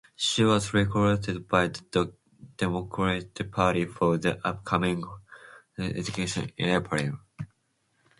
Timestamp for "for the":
3.85-4.39